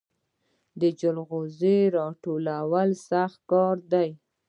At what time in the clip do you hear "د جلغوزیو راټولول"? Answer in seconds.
0.81-2.89